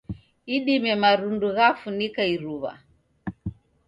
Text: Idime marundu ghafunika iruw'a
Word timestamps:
Idime 0.55 0.91
marundu 1.01 1.47
ghafunika 1.57 2.21
iruw'a 2.35 2.73